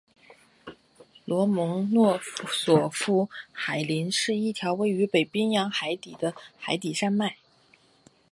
[1.25, 2.19] 罗蒙诺
[2.51, 7.37] 索夫海岭是一条位于北冰洋洋底的海底山脉。